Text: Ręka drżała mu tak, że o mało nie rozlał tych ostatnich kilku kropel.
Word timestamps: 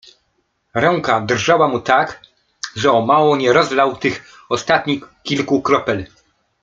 Ręka 0.73 1.21
drżała 1.21 1.67
mu 1.67 1.79
tak, 1.79 2.21
że 2.75 2.91
o 2.91 3.01
mało 3.01 3.37
nie 3.37 3.53
rozlał 3.53 3.95
tych 3.95 4.37
ostatnich 4.49 5.03
kilku 5.23 5.61
kropel. 5.61 6.05